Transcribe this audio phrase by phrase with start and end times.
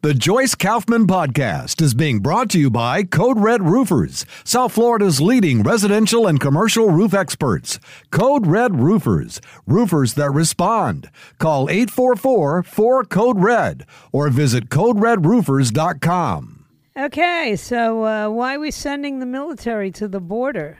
[0.00, 5.20] The Joyce Kaufman Podcast is being brought to you by Code Red Roofers, South Florida's
[5.20, 7.80] leading residential and commercial roof experts.
[8.12, 11.10] Code Red Roofers, roofers that respond.
[11.38, 16.66] Call 844 4 Code Red or visit CodeRedRoofers.com.
[16.96, 20.78] Okay, so uh, why are we sending the military to the border?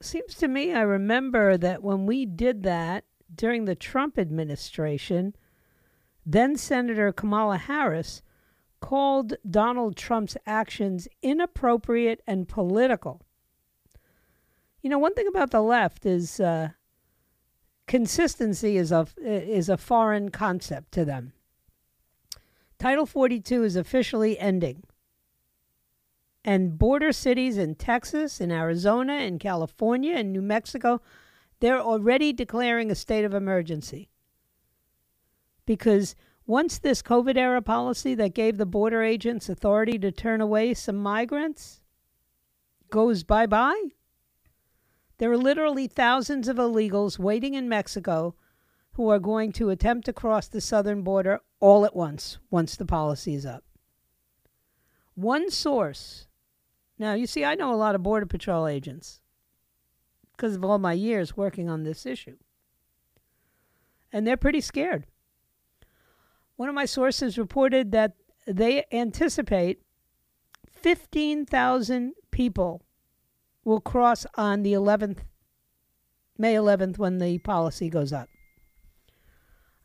[0.00, 3.02] Seems to me I remember that when we did that
[3.34, 5.34] during the Trump administration,
[6.24, 8.22] then Senator Kamala Harris
[8.80, 13.22] called Donald Trump's actions inappropriate and political.
[14.82, 16.70] You know, one thing about the left is uh,
[17.86, 21.32] consistency is a is a foreign concept to them.
[22.78, 24.84] Title 42 is officially ending.
[26.42, 31.02] And border cities in Texas, in Arizona, in California, in New Mexico,
[31.60, 34.08] they're already declaring a state of emergency.
[35.66, 36.16] Because
[36.50, 40.96] once this COVID era policy that gave the border agents authority to turn away some
[40.96, 41.80] migrants
[42.90, 43.90] goes bye bye,
[45.18, 48.34] there are literally thousands of illegals waiting in Mexico
[48.94, 52.84] who are going to attempt to cross the southern border all at once, once the
[52.84, 53.62] policy is up.
[55.14, 56.26] One source.
[56.98, 59.20] Now, you see, I know a lot of Border Patrol agents
[60.36, 62.38] because of all my years working on this issue.
[64.12, 65.06] And they're pretty scared.
[66.60, 68.16] One of my sources reported that
[68.46, 69.80] they anticipate
[70.70, 72.82] 15,000 people
[73.64, 75.20] will cross on the 11th,
[76.36, 78.28] May 11th, when the policy goes up.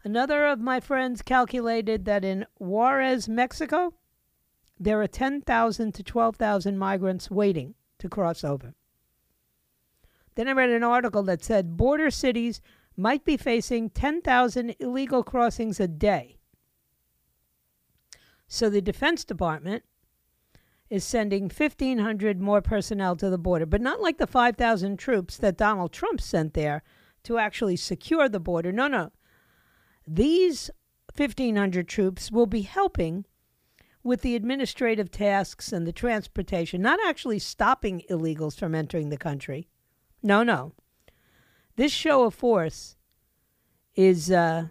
[0.03, 3.93] Another of my friends calculated that in Juarez, Mexico,
[4.77, 8.73] there are 10,000 to 12,000 migrants waiting to cross over.
[10.35, 12.59] Then I read an article that said border cities
[12.97, 16.35] might be facing 10,000 illegal crossings a day.
[18.47, 19.83] So the Defense Department
[20.89, 25.57] is sending 1,500 more personnel to the border, but not like the 5,000 troops that
[25.57, 26.83] Donald Trump sent there
[27.23, 28.71] to actually secure the border.
[28.71, 29.11] No, no.
[30.07, 30.69] These
[31.15, 33.25] 1,500 troops will be helping
[34.03, 39.67] with the administrative tasks and the transportation, not actually stopping illegals from entering the country.
[40.21, 40.73] No, no.
[41.75, 42.95] This show of force
[43.95, 44.67] is uh,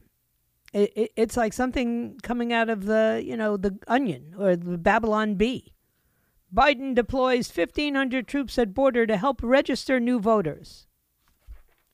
[0.74, 4.76] it, it, it's like something coming out of the, you know, the Onion or the
[4.76, 5.72] Babylon Bee.
[6.52, 10.86] Biden deploys 1,500 troops at border to help register new voters.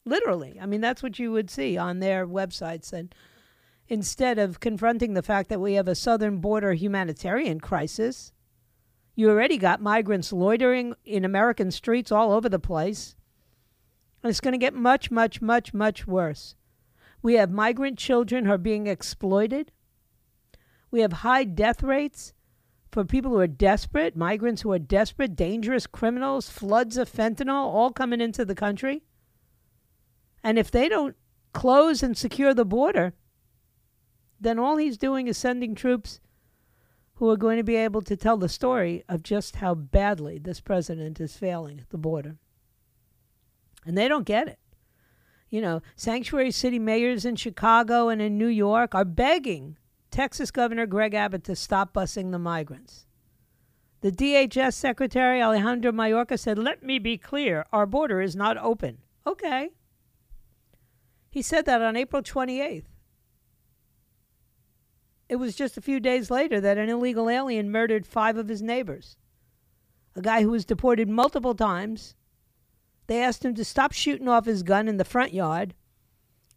[0.07, 0.59] Literally.
[0.59, 2.93] I mean, that's what you would see on their websites.
[2.93, 3.15] And
[3.89, 8.33] instead of confronting the fact that we have a southern border humanitarian crisis,
[9.15, 13.15] you already got migrants loitering in American streets all over the place.
[14.23, 16.55] And it's going to get much, much, much, much worse.
[17.23, 19.73] We have migrant children who are being exploited.
[20.91, 22.33] We have high death rates
[22.91, 27.91] for people who are desperate, migrants who are desperate, dangerous criminals, floods of fentanyl all
[27.91, 29.03] coming into the country.
[30.43, 31.17] And if they don't
[31.53, 33.13] close and secure the border,
[34.41, 36.21] then all he's doing is sending troops
[37.15, 40.61] who are going to be able to tell the story of just how badly this
[40.61, 42.39] president is failing at the border.
[43.85, 44.59] And they don't get it
[45.51, 49.77] you know, sanctuary city mayors in Chicago and in New York are begging
[50.11, 53.07] Texas Governor Greg Abbott to stop busing the migrants.
[54.01, 58.99] The DHS Secretary Alejandro Mayorkas said, Let me be clear, our border is not open.
[59.27, 59.71] Okay.
[61.31, 62.85] He said that on April 28th.
[65.29, 68.63] It was just a few days later that an illegal alien murdered five of his
[68.63, 69.17] neighbors.
[70.17, 72.17] A guy who was deported multiple times
[73.11, 75.75] they asked him to stop shooting off his gun in the front yard.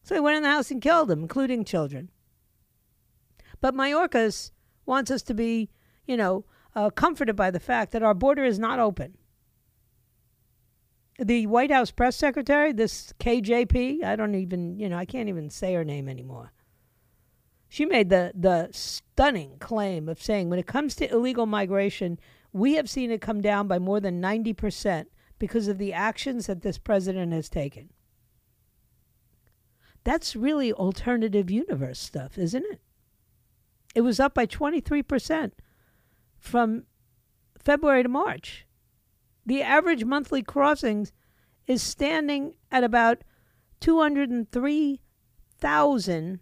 [0.03, 2.11] So he went in the house and killed them, including children.
[3.59, 4.51] But Mayorkas
[4.85, 5.71] wants us to be,
[6.05, 9.17] you know, uh, comforted by the fact that our border is not open.
[11.17, 15.49] The White House press secretary, this KJP, I don't even, you know, I can't even
[15.49, 16.53] say her name anymore.
[17.67, 22.19] She made the, the stunning claim of saying when it comes to illegal migration,
[22.51, 25.07] we have seen it come down by more than 90%
[25.39, 27.89] because of the actions that this president has taken.
[30.03, 32.81] That's really alternative universe stuff, isn't it?
[33.95, 35.53] It was up by 23%
[36.37, 36.83] from
[37.57, 38.67] February to March.
[39.45, 41.13] The average monthly crossings
[41.67, 43.23] is standing at about
[43.79, 46.39] 203,000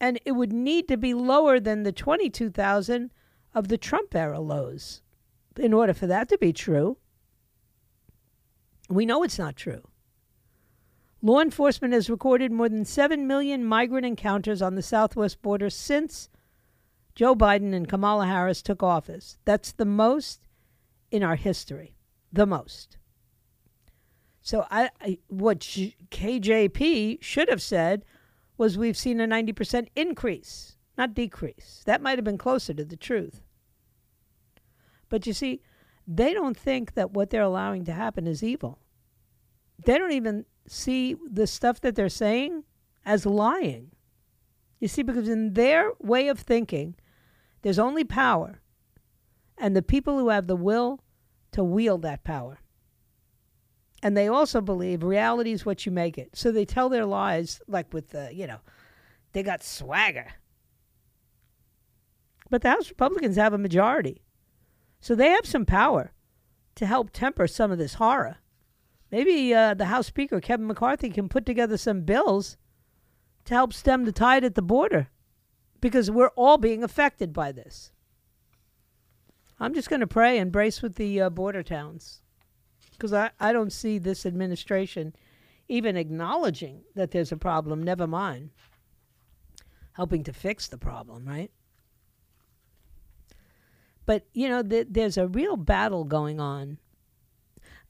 [0.00, 3.10] and it would need to be lower than the 22,000
[3.54, 5.02] of the Trump era lows
[5.58, 6.98] in order for that to be true.
[8.88, 9.82] We know it's not true.
[11.20, 16.28] Law enforcement has recorded more than 7 million migrant encounters on the southwest border since
[17.14, 19.38] Joe Biden and Kamala Harris took office.
[19.44, 20.46] That's the most
[21.10, 21.96] in our history.
[22.32, 22.98] The most.
[24.42, 28.04] So I, I what KJP should have said
[28.56, 31.82] was we've seen a 90% increase, not decrease.
[31.86, 33.42] That might have been closer to the truth.
[35.08, 35.62] But you see,
[36.10, 38.78] they don't think that what they're allowing to happen is evil.
[39.84, 42.64] They don't even see the stuff that they're saying
[43.04, 43.92] as lying.
[44.80, 46.94] You see, because in their way of thinking,
[47.60, 48.60] there's only power
[49.58, 51.00] and the people who have the will
[51.52, 52.60] to wield that power.
[54.02, 56.30] And they also believe reality is what you make it.
[56.34, 58.60] So they tell their lies like with the, you know,
[59.32, 60.28] they got swagger.
[62.48, 64.22] But the House Republicans have a majority.
[65.00, 66.12] So they have some power
[66.74, 68.38] to help temper some of this horror.
[69.10, 72.56] Maybe uh, the House Speaker, Kevin McCarthy, can put together some bills
[73.46, 75.08] to help stem the tide at the border
[75.80, 77.92] because we're all being affected by this.
[79.58, 82.20] I'm just going to pray and brace with the uh, border towns
[82.92, 85.14] because I, I don't see this administration
[85.68, 88.50] even acknowledging that there's a problem, never mind
[89.92, 91.50] helping to fix the problem, right?
[94.08, 96.78] But, you know, th- there's a real battle going on.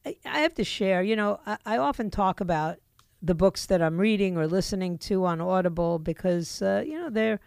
[0.05, 2.79] I, I have to share, you know, I, I, often talk about
[3.23, 7.39] the books that I'm reading or listening to on Audible because, uh, you know, they're,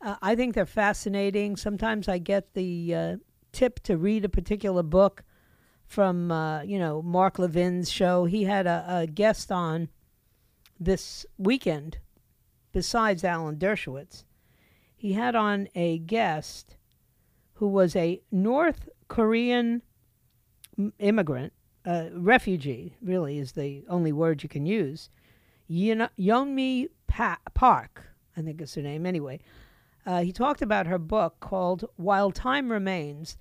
[0.00, 1.56] uh, I think they're fascinating.
[1.56, 3.16] Sometimes I get the uh,
[3.50, 5.24] tip to read a particular book
[5.84, 8.24] from, uh, you know, Mark Levin's show.
[8.26, 9.88] He had a, a guest on
[10.78, 11.98] this weekend
[12.70, 14.22] besides Alan Dershowitz.
[14.94, 16.75] He had on a guest
[17.56, 19.82] who was a North Korean
[20.98, 21.52] immigrant,
[21.84, 25.08] uh, refugee, really is the only word you can use.
[25.70, 28.04] Yeonmi pa- Park,
[28.36, 29.06] I think is her name.
[29.06, 29.40] Anyway,
[30.04, 33.38] uh, he talked about her book called While Time Remains,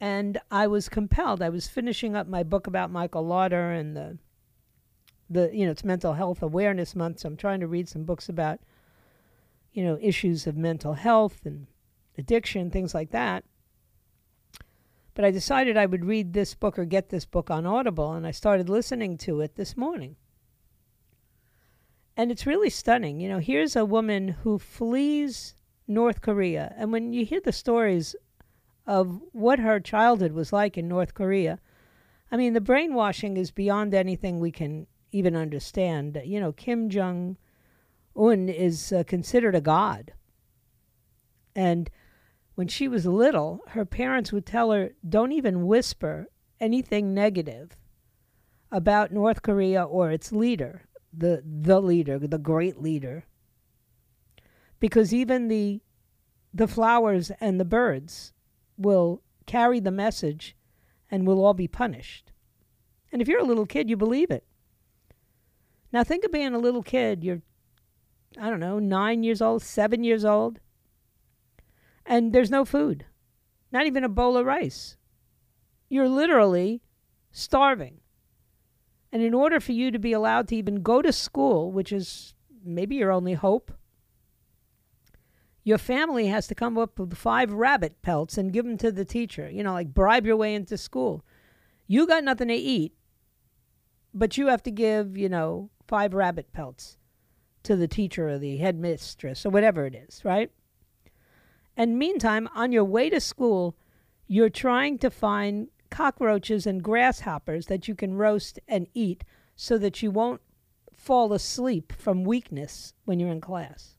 [0.00, 1.42] and I was compelled.
[1.42, 4.18] I was finishing up my book about Michael Laudor and the
[5.30, 8.28] the you know it's Mental Health Awareness Month, so I'm trying to read some books
[8.28, 8.60] about
[9.72, 11.66] you know issues of mental health and
[12.18, 13.44] addiction, things like that.
[15.14, 18.26] But I decided I would read this book or get this book on Audible, and
[18.26, 20.16] I started listening to it this morning.
[22.16, 23.20] And it's really stunning.
[23.20, 25.54] You know, here's a woman who flees
[25.86, 26.74] North Korea.
[26.76, 28.14] And when you hear the stories
[28.86, 31.58] of what her childhood was like in North Korea,
[32.30, 36.20] I mean, the brainwashing is beyond anything we can even understand.
[36.24, 37.36] You know, Kim Jong
[38.14, 40.12] un is uh, considered a god.
[41.54, 41.90] And
[42.58, 46.26] when she was little, her parents would tell her, don't even whisper
[46.58, 47.76] anything negative
[48.72, 50.82] about North Korea or its leader,
[51.16, 53.26] the, the leader, the great leader.
[54.80, 55.80] Because even the,
[56.52, 58.32] the flowers and the birds
[58.76, 60.56] will carry the message
[61.12, 62.32] and will all be punished.
[63.12, 64.42] And if you're a little kid, you believe it.
[65.92, 67.22] Now think of being a little kid.
[67.22, 67.40] You're,
[68.36, 70.58] I don't know, nine years old, seven years old
[72.08, 73.04] and there's no food,
[73.70, 74.96] not even a bowl of rice.
[75.90, 76.82] You're literally
[77.30, 78.00] starving.
[79.12, 82.34] And in order for you to be allowed to even go to school, which is
[82.64, 83.72] maybe your only hope,
[85.64, 89.04] your family has to come up with five rabbit pelts and give them to the
[89.04, 89.50] teacher.
[89.50, 91.24] You know, like bribe your way into school.
[91.86, 92.94] You got nothing to eat,
[94.14, 96.96] but you have to give, you know, five rabbit pelts
[97.64, 100.50] to the teacher or the headmistress or whatever it is, right?
[101.78, 103.76] And meantime, on your way to school,
[104.26, 109.22] you're trying to find cockroaches and grasshoppers that you can roast and eat
[109.54, 110.40] so that you won't
[110.92, 113.94] fall asleep from weakness when you're in class.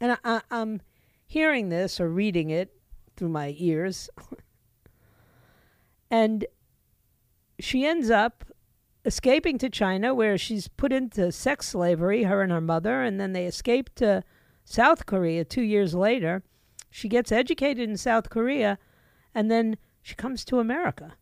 [0.00, 0.80] And I, am
[1.26, 2.74] hearing this or reading it
[3.14, 4.08] through my ears.
[6.10, 6.46] and
[7.58, 8.44] she ends up
[9.04, 13.34] escaping to China, where she's put into sex slavery, her and her mother, and then
[13.34, 14.24] they escape to
[14.70, 16.42] South Korea two years later.
[16.90, 18.78] She gets educated in South Korea
[19.34, 21.14] and then she comes to America.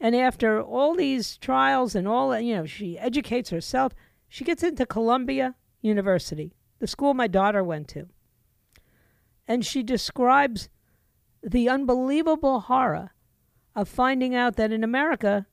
[0.00, 3.92] And after all these trials and all, you know, she educates herself.
[4.28, 8.06] She gets into Columbia University, the school my daughter went to.
[9.48, 10.68] And she describes
[11.42, 13.14] the unbelievable horror
[13.74, 15.46] of finding out that in America,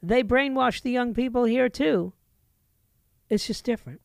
[0.00, 2.12] they brainwash the young people here too.
[3.28, 4.00] It's just different.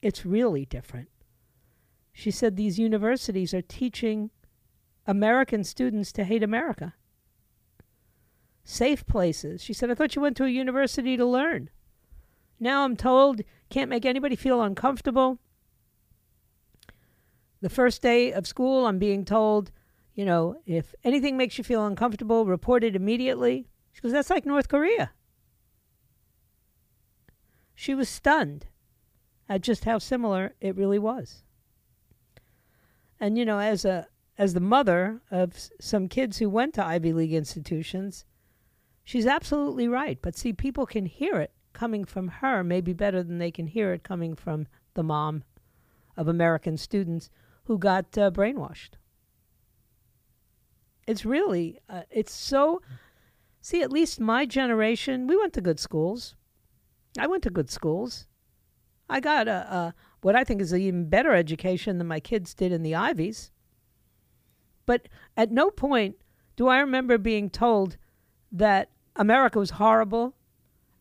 [0.00, 1.08] It's really different.
[2.12, 4.30] She said these universities are teaching
[5.06, 6.94] American students to hate America.
[8.64, 9.62] Safe places.
[9.62, 11.70] She said, I thought you went to a university to learn.
[12.60, 15.38] Now I'm told can't make anybody feel uncomfortable.
[17.60, 19.70] the first day of school, I'm being told,
[20.14, 23.68] you know, if anything makes you feel uncomfortable, report it immediately.
[23.92, 25.12] She goes, that's like North Korea.
[27.74, 28.66] She was stunned
[29.48, 31.42] at just how similar it really was.
[33.20, 37.12] And you know, as a as the mother of some kids who went to Ivy
[37.12, 38.24] League institutions,
[39.02, 40.18] she's absolutely right.
[40.22, 43.92] But see, people can hear it coming from her maybe better than they can hear
[43.92, 45.42] it coming from the mom
[46.16, 47.30] of American students
[47.64, 48.90] who got uh, brainwashed.
[51.06, 52.82] It's really, uh, it's so.
[53.60, 56.36] See, at least my generation, we went to good schools.
[57.18, 58.26] I went to good schools.
[59.08, 62.54] I got a, a what I think is an even better education than my kids
[62.54, 63.50] did in the Ivies.
[64.86, 66.16] But at no point
[66.56, 67.96] do I remember being told
[68.50, 70.34] that America was horrible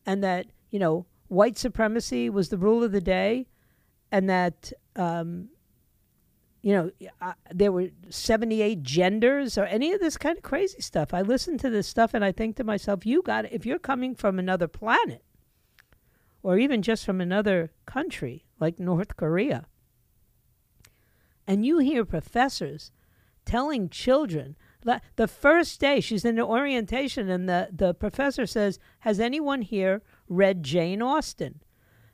[0.05, 3.47] and that, you know, white supremacy was the rule of the day
[4.11, 5.49] and that, um,
[6.61, 6.91] you know,
[7.51, 11.13] there were 78 genders or any of this kind of crazy stuff.
[11.13, 13.53] I listen to this stuff and I think to myself, you got it.
[13.53, 15.23] If you're coming from another planet
[16.43, 19.65] or even just from another country, like North Korea.
[21.45, 22.91] And you hear professors
[23.45, 24.55] telling children
[25.15, 30.01] the first day she's in the orientation and the, the professor says, Has anyone here
[30.29, 31.61] read Jane Austen?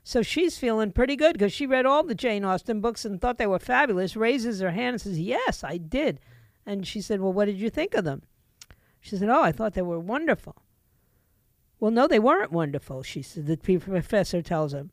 [0.02, 3.38] So she's feeling pretty good because she read all the Jane Austen books and thought
[3.38, 6.20] they were fabulous, raises her hand and says, Yes, I did.
[6.66, 8.22] And she said, Well, what did you think of them?
[9.00, 10.63] She said, Oh, I thought they were wonderful.
[11.84, 14.90] Well, no, they weren't wonderful, she said, the professor tells him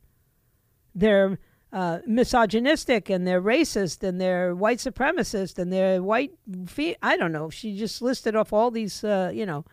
[0.93, 1.39] they're
[1.71, 6.33] uh, misogynistic and they're racist and they're white supremacist and they're white.
[6.65, 7.49] Fe- I don't know.
[7.49, 9.63] She just listed off all these, uh, you know,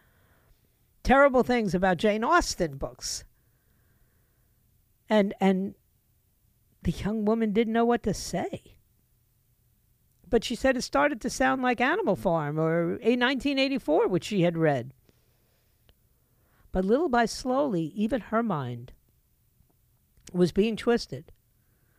[1.02, 3.24] terrible things about Jane Austen books.
[5.08, 5.74] And and
[6.84, 8.76] the young woman didn't know what to say.
[10.30, 14.42] But she said it started to sound like Animal Farm or a 1984, which she
[14.42, 14.92] had read.
[16.72, 18.92] But little by slowly, even her mind
[20.32, 21.32] was being twisted.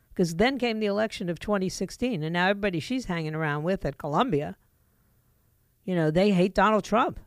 [0.10, 3.98] Because then came the election of 2016, and now everybody she's hanging around with at
[3.98, 4.58] Columbia,
[5.86, 7.20] you know, they hate Donald Trump.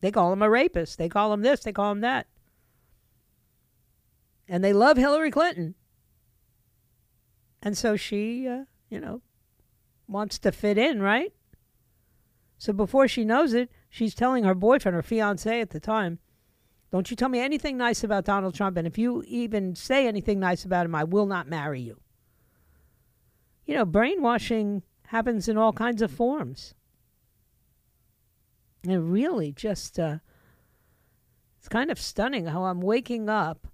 [0.00, 0.98] They call him a rapist.
[0.98, 1.60] They call him this.
[1.60, 2.26] They call him that.
[4.48, 5.74] And they love Hillary Clinton.
[7.62, 9.22] And so she, uh, you know,
[10.08, 11.32] wants to fit in, right?
[12.58, 16.20] So before she knows it, she's telling her boyfriend, her fiance at the time,
[16.90, 18.76] don't you tell me anything nice about Donald Trump.
[18.76, 22.00] And if you even say anything nice about him, I will not marry you.
[23.66, 26.74] You know, brainwashing happens in all kinds of forms.
[28.84, 30.18] And really just, uh,
[31.58, 33.68] it's kind of stunning how I'm waking up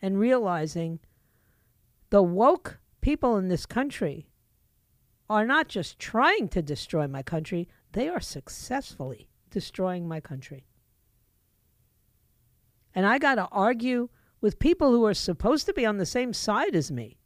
[0.00, 1.00] and realizing
[2.10, 4.28] the woke people in this country
[5.28, 10.66] are not just trying to destroy my country, they are successfully destroying my country.
[12.94, 14.08] And I got to argue
[14.40, 17.18] with people who are supposed to be on the same side as me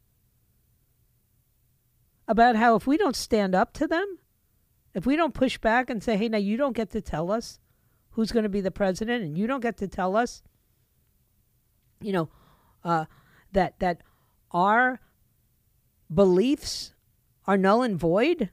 [2.29, 4.19] about how if we don't stand up to them,
[4.95, 7.59] if we don't push back and say, hey, now you don't get to tell us
[8.11, 10.43] who's going to be the president and you don't get to tell us,
[12.01, 12.29] you know,
[12.85, 13.07] uh,
[13.53, 14.03] that, that
[14.51, 15.01] our
[16.13, 16.93] beliefs
[17.47, 18.51] are null and void.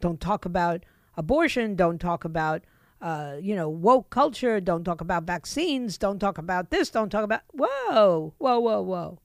[0.00, 0.84] Don't talk about
[1.16, 2.62] abortion, don't talk about
[3.02, 4.60] uh, you know, woke culture.
[4.60, 5.98] Don't talk about vaccines.
[5.98, 6.88] Don't talk about this.
[6.88, 7.40] Don't talk about.
[7.52, 9.18] Whoa, whoa, whoa, whoa.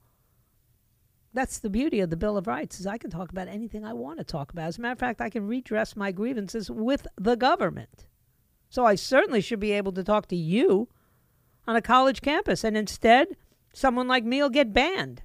[1.32, 3.92] That's the beauty of the Bill of Rights is I can talk about anything I
[3.92, 4.66] want to talk about.
[4.66, 8.06] As a matter of fact, I can redress my grievances with the government.
[8.68, 10.88] So I certainly should be able to talk to you
[11.66, 12.64] on a college campus.
[12.64, 13.28] And instead,
[13.72, 15.22] someone like me will get banned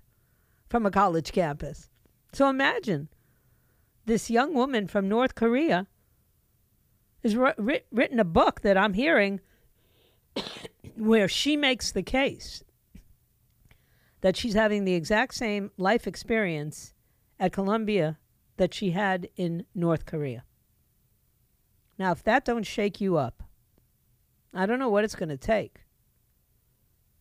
[0.70, 1.90] from a college campus.
[2.34, 3.10] So imagine
[4.06, 5.88] this young woman from North Korea
[7.24, 9.40] has written a book that I'm hearing
[10.96, 12.64] where she makes the case
[14.22, 16.94] that she's having the exact same life experience
[17.40, 18.20] at Columbia
[18.58, 20.44] that she had in North Korea.
[21.98, 23.44] Now, if that don't shake you up,
[24.54, 25.82] I don't know what it's going to take.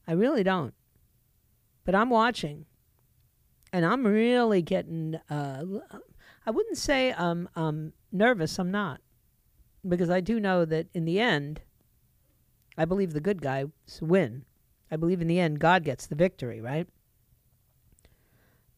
[0.06, 0.74] I really don't.
[1.84, 2.66] But I'm watching,
[3.72, 5.16] and I'm really getting.
[5.28, 5.64] Uh,
[6.46, 8.58] I wouldn't say I'm nervous.
[8.58, 9.00] I'm not
[9.86, 11.60] because I do know that in the end,
[12.76, 13.68] I believe the good guys
[14.00, 14.44] win.
[14.90, 16.86] I believe in the end, God gets the victory, right?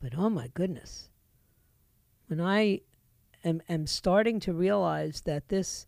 [0.01, 1.11] But oh my goodness,
[2.27, 2.81] when I
[3.45, 5.87] am, am starting to realize that this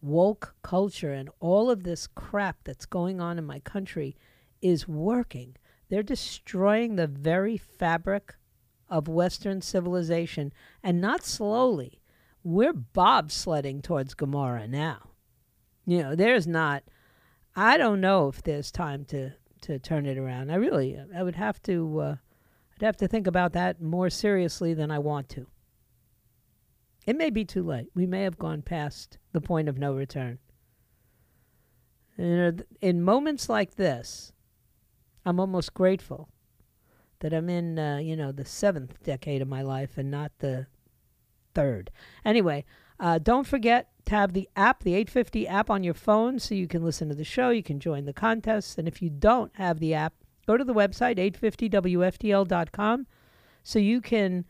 [0.00, 4.16] woke culture and all of this crap that's going on in my country
[4.62, 5.56] is working,
[5.88, 8.34] they're destroying the very fabric
[8.88, 12.00] of Western civilization, and not slowly.
[12.46, 15.10] We're bobsledding towards Gomorrah now.
[15.84, 16.84] You know, there's not.
[17.56, 20.52] I don't know if there's time to to turn it around.
[20.52, 21.98] I really, I would have to.
[21.98, 22.16] Uh,
[22.76, 25.48] I'd have to think about that more seriously than I want to.
[27.04, 27.88] It may be too late.
[27.96, 30.38] We may have gone past the point of no return.
[32.16, 34.32] Know, in moments like this,
[35.24, 36.28] I'm almost grateful
[37.18, 40.68] that I'm in, uh, you know, the seventh decade of my life and not the
[41.56, 41.90] third.
[42.24, 42.64] Anyway,
[43.00, 46.68] uh, don't forget to have the app, the 850 app on your phone so you
[46.68, 47.48] can listen to the show.
[47.48, 48.76] You can join the contests.
[48.76, 50.12] And if you don't have the app,
[50.46, 53.06] go to the website, 850wftl.com,
[53.64, 54.44] so you can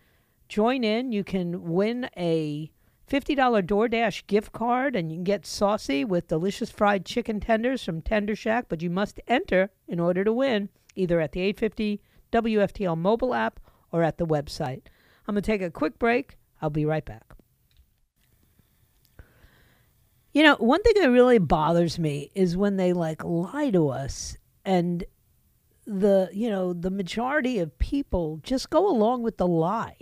[0.48, 1.12] join in.
[1.12, 2.72] You can win a
[3.08, 8.02] $50 DoorDash gift card and you can get saucy with delicious fried chicken tenders from
[8.02, 12.00] Tender Shack, but you must enter in order to win either at the 850
[12.32, 13.60] WFTL mobile app
[13.92, 14.82] or at the website.
[15.26, 16.36] I'm going to take a quick break.
[16.60, 17.24] I'll be right back.
[20.32, 24.36] You know, one thing that really bothers me is when they like lie to us
[24.64, 25.04] and
[25.86, 29.96] the, you know, the majority of people just go along with the lie.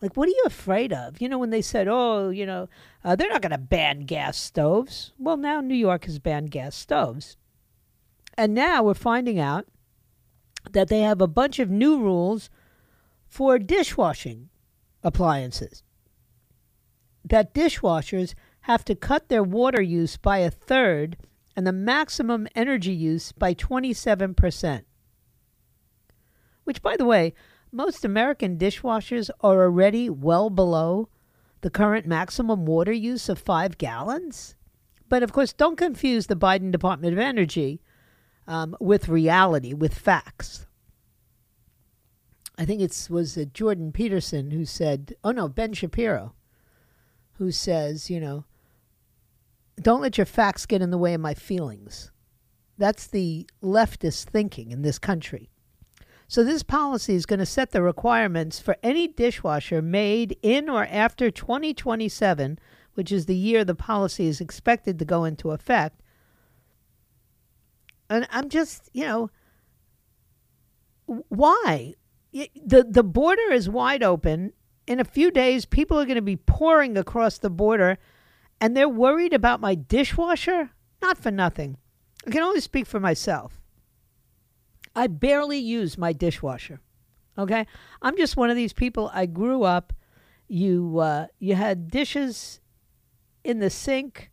[0.00, 1.20] Like, what are you afraid of?
[1.20, 2.68] You know, when they said, oh, you know,
[3.04, 5.12] uh, they're not going to ban gas stoves.
[5.16, 7.36] Well, now New York has banned gas stoves.
[8.36, 9.66] And now we're finding out
[10.72, 12.50] that they have a bunch of new rules
[13.28, 14.48] for dishwashing
[15.02, 15.82] appliances.
[17.24, 21.16] That dishwashers have to cut their water use by a third
[21.56, 24.84] and the maximum energy use by 27%.
[26.64, 27.34] Which, by the way,
[27.70, 31.08] most American dishwashers are already well below
[31.62, 34.56] the current maximum water use of five gallons.
[35.08, 37.80] But of course, don't confuse the Biden Department of Energy
[38.46, 40.66] um, with reality, with facts.
[42.62, 46.32] I think it was uh, Jordan Peterson who said, oh no, Ben Shapiro,
[47.32, 48.44] who says, you know,
[49.80, 52.12] don't let your facts get in the way of my feelings.
[52.78, 55.50] That's the leftist thinking in this country.
[56.28, 60.86] So, this policy is going to set the requirements for any dishwasher made in or
[60.86, 62.60] after 2027,
[62.94, 66.00] which is the year the policy is expected to go into effect,
[68.08, 69.30] and I'm just, you know,
[71.28, 71.94] why?
[72.32, 74.52] The, the border is wide open.
[74.86, 77.98] In a few days, people are going to be pouring across the border,
[78.60, 80.70] and they're worried about my dishwasher?
[81.00, 81.76] Not for nothing.
[82.26, 83.60] I can only speak for myself.
[84.94, 86.80] I barely use my dishwasher.
[87.38, 87.66] Okay?
[88.00, 89.10] I'm just one of these people.
[89.12, 89.92] I grew up,
[90.48, 92.60] you, uh, you had dishes
[93.44, 94.30] in the sink,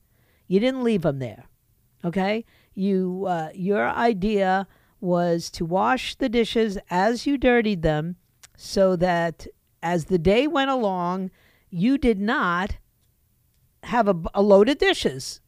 [0.48, 1.46] you didn't leave them there.
[2.04, 2.46] Okay?
[2.80, 4.66] you uh, your idea
[5.02, 8.16] was to wash the dishes as you dirtied them
[8.58, 9.48] so that
[9.82, 11.32] as the day went along
[11.70, 12.78] you did not
[13.84, 15.40] have a, a load of dishes.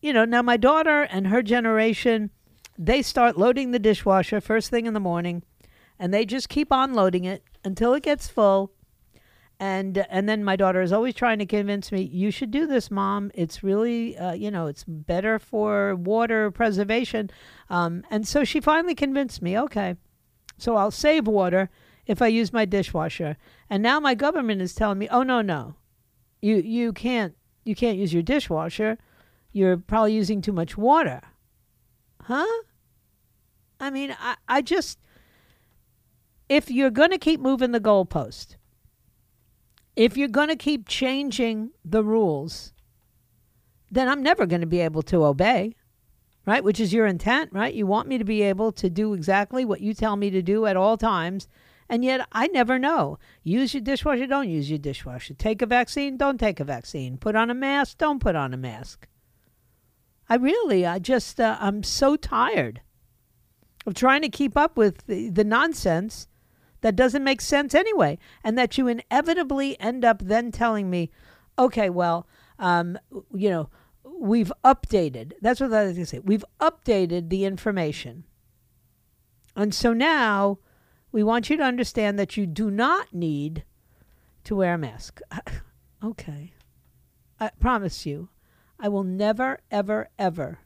[0.00, 2.30] You know now my daughter and her generation
[2.76, 5.42] they start loading the dishwasher first thing in the morning
[5.98, 8.72] and they just keep on loading it until it gets full
[9.60, 12.90] and and then my daughter is always trying to convince me you should do this
[12.90, 13.30] mom.
[13.34, 17.30] It's really uh, you know it's better for water preservation.
[17.68, 19.96] Um, and so she finally convinced me okay
[20.56, 21.70] so i'll save water
[22.06, 23.36] if i use my dishwasher.
[23.68, 25.74] And now my government is telling me oh no no.
[26.40, 28.96] You you can't you can't use your dishwasher.
[29.52, 31.20] You're probably using too much water.
[32.22, 32.46] Huh?
[33.80, 35.00] I mean i, I just
[36.48, 38.54] if you're going to keep moving the goalpost
[39.98, 42.72] if you're going to keep changing the rules,
[43.90, 45.74] then I'm never going to be able to obey,
[46.46, 46.62] right?
[46.62, 47.74] Which is your intent, right?
[47.74, 50.66] You want me to be able to do exactly what you tell me to do
[50.66, 51.48] at all times.
[51.88, 53.18] And yet I never know.
[53.42, 55.34] Use your dishwasher, don't use your dishwasher.
[55.34, 57.18] Take a vaccine, don't take a vaccine.
[57.18, 59.08] Put on a mask, don't put on a mask.
[60.28, 62.82] I really, I just, uh, I'm so tired
[63.84, 66.28] of trying to keep up with the, the nonsense
[66.80, 71.10] that doesn't make sense anyway, and that you inevitably end up then telling me,
[71.58, 72.26] okay, well,
[72.58, 72.98] um,
[73.34, 73.70] you know,
[74.04, 75.32] we've updated.
[75.40, 76.18] That's what I was going to say.
[76.20, 78.24] We've updated the information.
[79.56, 80.58] And so now
[81.10, 83.64] we want you to understand that you do not need
[84.44, 85.20] to wear a mask.
[86.04, 86.52] okay.
[87.40, 88.28] I promise you,
[88.78, 90.60] I will never, ever, ever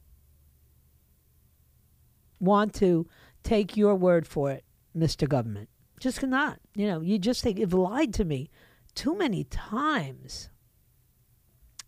[2.39, 3.07] want to
[3.43, 4.63] take your word for it,
[4.95, 5.27] Mr.
[5.27, 5.69] Government.
[6.03, 6.59] Just cannot.
[6.75, 8.49] You know, you just think you've lied to me
[8.93, 10.49] too many times.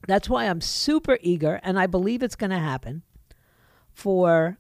[0.08, 3.04] That's why I'm super eager, and I believe it's going to happen
[3.92, 4.58] for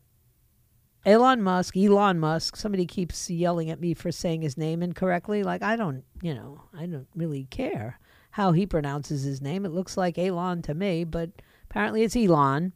[1.05, 2.57] Elon Musk, Elon Musk.
[2.57, 5.41] Somebody keeps yelling at me for saying his name incorrectly.
[5.41, 7.97] Like I don't, you know, I don't really care
[8.31, 9.63] how he pronounces his name.
[9.65, 11.29] It looks like Elon to me, but
[11.69, 12.73] apparently it's Elon.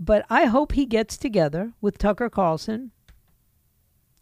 [0.00, 2.90] But I hope he gets together with Tucker Carlson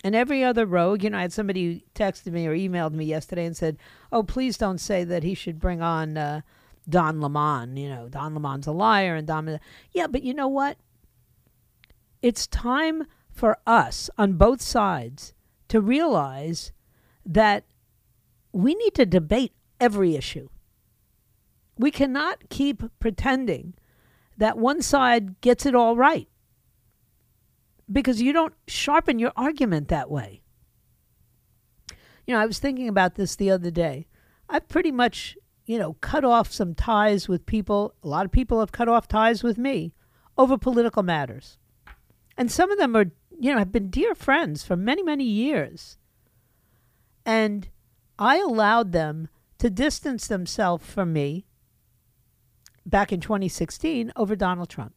[0.04, 1.02] and every other rogue.
[1.02, 3.78] You know, I had somebody texted me or emailed me yesterday and said,
[4.12, 6.42] "Oh, please don't say that he should bring on uh,
[6.88, 7.76] Don Lemon.
[7.76, 9.58] You know, Don Lemon's a liar, and Don."
[9.92, 10.78] Yeah, but you know what?
[12.22, 15.34] It's time for us on both sides
[15.68, 16.72] to realize
[17.24, 17.64] that
[18.52, 20.48] we need to debate every issue.
[21.76, 23.74] We cannot keep pretending
[24.36, 26.27] that one side gets it all right
[27.90, 30.42] because you don't sharpen your argument that way.
[32.26, 34.06] You know, I was thinking about this the other day.
[34.48, 37.94] I've pretty much, you know, cut off some ties with people.
[38.02, 39.94] A lot of people have cut off ties with me
[40.36, 41.58] over political matters.
[42.36, 43.06] And some of them are,
[43.38, 45.96] you know, have been dear friends for many, many years.
[47.24, 47.68] And
[48.18, 51.46] I allowed them to distance themselves from me
[52.86, 54.94] back in 2016 over Donald Trump.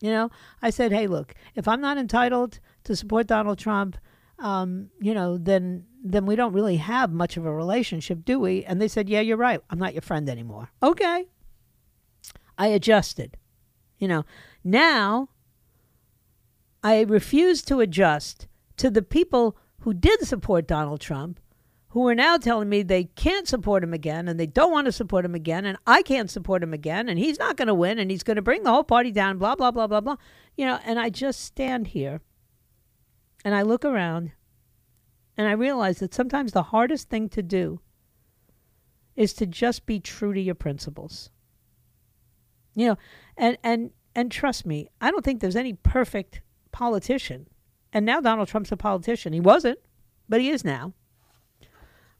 [0.00, 0.30] You know,
[0.60, 3.96] I said, hey, look, if I'm not entitled to support Donald Trump,
[4.38, 8.64] um, you know, then then we don't really have much of a relationship, do we?
[8.64, 9.60] And they said, yeah, you're right.
[9.70, 10.70] I'm not your friend anymore.
[10.82, 11.26] Okay.
[12.56, 13.36] I adjusted.
[13.98, 14.24] You know,
[14.62, 15.30] now
[16.82, 21.40] I refuse to adjust to the people who did support Donald Trump,
[21.96, 24.92] who are now telling me they can't support him again and they don't want to
[24.92, 27.98] support him again, and I can't support him again, and he's not going to win,
[27.98, 30.16] and he's going to bring the whole party down, blah, blah, blah, blah, blah.
[30.58, 32.20] You know, and I just stand here
[33.46, 34.32] and I look around
[35.38, 37.80] and I realize that sometimes the hardest thing to do
[39.14, 41.30] is to just be true to your principles.
[42.74, 42.98] You know,
[43.38, 47.48] and and and trust me, I don't think there's any perfect politician.
[47.90, 49.32] And now Donald Trump's a politician.
[49.32, 49.78] He wasn't,
[50.28, 50.92] but he is now.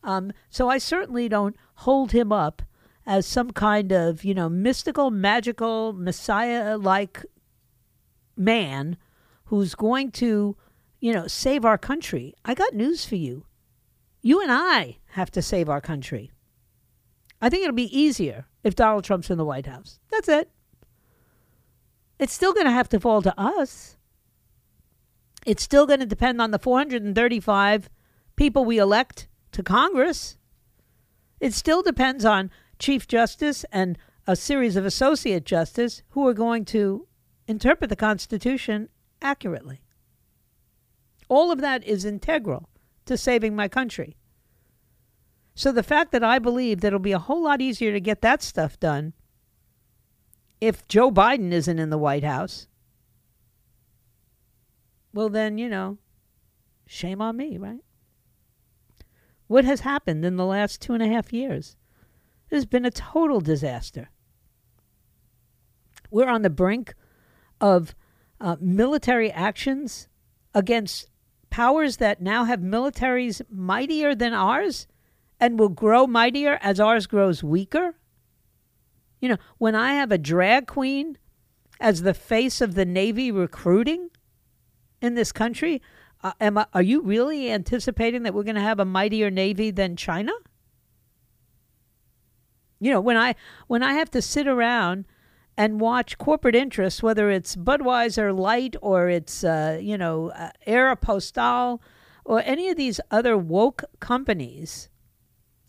[0.07, 2.63] Um, so I certainly don't hold him up
[3.05, 7.27] as some kind of, you know, mystical, magical, messiah like
[8.37, 8.97] man
[9.47, 10.57] who's going to,
[11.01, 12.35] you know, save our country.
[12.45, 13.45] I got news for you.
[14.23, 16.31] You and I have to save our country.
[17.43, 19.99] I think it'll be easier if Donald Trump's in the White House.
[20.11, 20.51] That's it.
[22.19, 23.97] It's still going to have to fall to us.
[25.45, 27.91] It's still going to depend on the 435
[28.37, 30.37] people we elect to Congress.
[31.41, 36.65] It still depends on Chief Justice and a series of Associate justices who are going
[36.67, 37.07] to
[37.49, 38.89] interpret the Constitution
[39.23, 39.81] accurately.
[41.29, 42.69] All of that is integral
[43.07, 44.17] to saving my country.
[45.55, 48.21] So the fact that I believe that it'll be a whole lot easier to get
[48.21, 49.15] that stuff done
[50.61, 52.69] if Joe Biden isn't in the White House
[55.17, 55.97] well, then, you know,
[56.87, 57.81] shame on me, right?
[59.47, 61.77] What has happened in the last two and a half years?
[62.51, 64.11] It has been a total disaster.
[66.11, 66.95] We're on the brink
[67.61, 67.95] of
[68.41, 70.09] uh, military actions
[70.55, 71.09] against
[71.51, 74.87] powers that now have militaries mightier than ours
[75.41, 77.95] and will grow mightier as ours grows weaker.
[79.21, 81.19] You know, when I have a drag queen
[81.81, 84.11] as the face of the Navy recruiting,
[85.01, 85.83] in this country?
[86.27, 89.71] Uh, am I, are you really anticipating that we're going to have a mightier navy
[89.71, 90.33] than China?
[92.81, 93.37] You know, when I
[93.69, 95.05] when I have to sit around
[95.57, 100.97] and watch corporate interests, whether it's Budweiser Light or it's uh, you know uh,
[102.25, 104.89] or any of these other woke companies,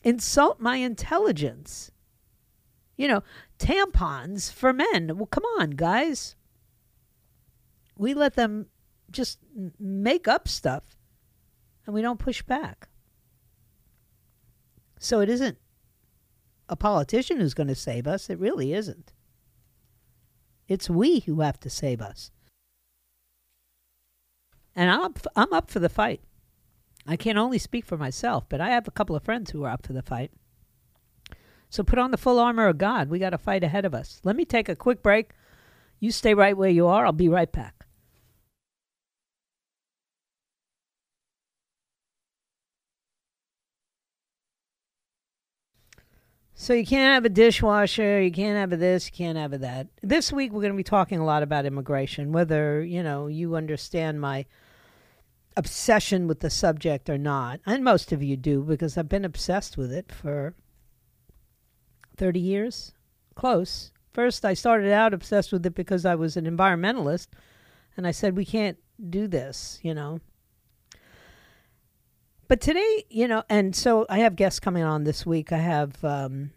[0.04, 1.92] insult my intelligence.
[2.96, 3.24] You know,
[3.60, 5.18] tampons for men.
[5.18, 6.36] Well, come on, guys.
[7.96, 8.70] We let them
[9.12, 9.40] just
[9.80, 10.84] make up stuff
[11.86, 12.90] and we don't push back.
[15.00, 15.58] So it isn't
[16.70, 18.30] a politician who's going to save us.
[18.30, 19.14] It really isn't.
[20.68, 22.32] It's we who have to save us.
[24.76, 26.22] And I'm up, I'm up for the fight.
[27.08, 29.72] I can only speak for myself, but I have a couple of friends who are
[29.72, 30.32] up for the fight.
[31.70, 33.10] So put on the full armor of God.
[33.10, 34.20] We got a fight ahead of us.
[34.24, 35.32] Let me take a quick break.
[36.00, 37.06] You stay right where you are.
[37.06, 37.77] I'll be right back.
[46.60, 49.60] So you can't have a dishwasher, you can't have a this, you can't have a
[49.60, 49.90] that.
[50.02, 53.56] This week we're going to be talking a lot about immigration, whether, you know, you
[53.56, 54.48] understand my
[55.56, 57.60] obsession with the subject or not.
[57.68, 60.56] And most of you do because I've been obsessed with it for
[62.18, 62.92] 30 years.
[63.36, 63.92] Close.
[64.12, 67.28] First I started out obsessed with it because I was an environmentalist
[67.96, 68.80] and I said we can't
[69.12, 70.22] do this, you know.
[72.48, 75.52] But today, you know, and so I have guests coming on this week.
[75.52, 76.52] I have um,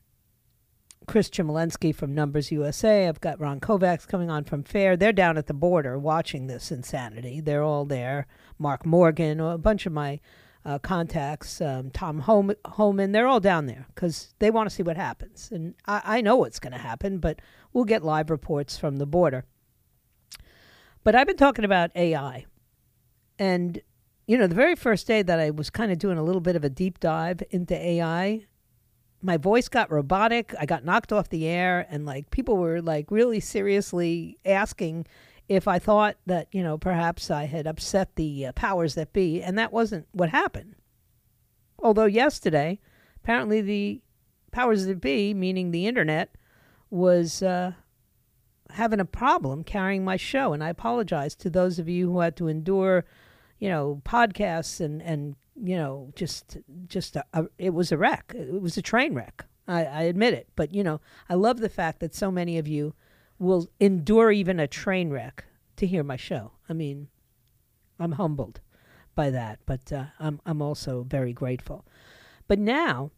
[1.07, 3.09] Chris Chmielewski from Numbers USA.
[3.09, 4.97] I've got Ron Kovacs coming on from FAIR.
[4.97, 7.41] They're down at the border watching this insanity.
[7.41, 8.29] They're all there.
[8.59, 10.21] Mark Morgan, a bunch of my
[10.65, 14.83] uh, contacts, um, Tom Hom- Homan, they're all down there because they want to see
[14.83, 15.51] what happens.
[15.51, 17.41] And I, I know what's going to happen, but
[17.73, 19.45] we'll get live reports from the border.
[21.03, 22.45] But I've been talking about AI.
[23.39, 23.81] And,
[24.31, 26.55] you know, the very first day that I was kind of doing a little bit
[26.55, 28.47] of a deep dive into AI,
[29.21, 30.55] my voice got robotic.
[30.57, 35.09] I got knocked off the air, and like people were like really seriously asking
[35.49, 39.43] if I thought that, you know, perhaps I had upset the uh, powers that be.
[39.43, 40.77] And that wasn't what happened.
[41.81, 42.79] Although yesterday,
[43.17, 44.01] apparently the
[44.53, 46.37] powers that be, meaning the internet,
[46.89, 47.73] was uh,
[48.71, 50.53] having a problem carrying my show.
[50.53, 53.05] And I apologize to those of you who had to endure,
[53.61, 58.33] you know, podcasts and, and you know, just just a, a, it was a wreck.
[58.35, 59.45] It was a train wreck.
[59.71, 60.49] I, I admit it.
[60.57, 62.95] But, you know, I love the fact that so many of you
[63.39, 65.45] will endure even a train wreck
[65.77, 66.53] to hear my show.
[66.69, 67.09] I mean,
[67.99, 68.61] I'm humbled
[69.15, 71.87] by that, but uh, I'm, I'm also very grateful.
[72.49, 73.13] But now,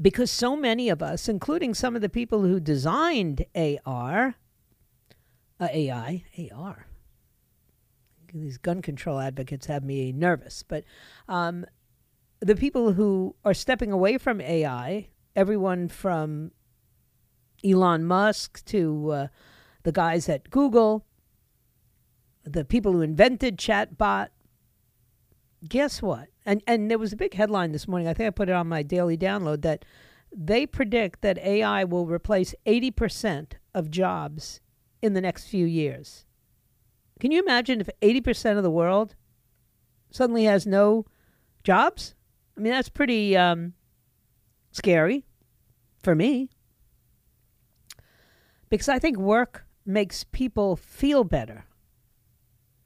[0.00, 4.34] because so many of us, including some of the people who designed AR,
[5.58, 6.87] uh, AI, AR,
[8.40, 10.84] these gun control advocates have me nervous, but
[11.28, 11.64] um,
[12.40, 16.52] the people who are stepping away from AI, everyone from
[17.64, 19.26] Elon Musk to uh,
[19.82, 21.04] the guys at Google,
[22.44, 24.28] the people who invented chatbot.
[25.68, 26.28] Guess what?
[26.46, 28.06] And and there was a big headline this morning.
[28.08, 29.84] I think I put it on my daily download that
[30.34, 34.60] they predict that AI will replace 80% of jobs
[35.02, 36.26] in the next few years.
[37.20, 39.14] Can you imagine if 80% of the world
[40.10, 41.04] suddenly has no
[41.64, 42.14] jobs?
[42.56, 43.74] I mean, that's pretty um,
[44.72, 45.24] scary
[46.02, 46.50] for me.
[48.68, 51.64] Because I think work makes people feel better.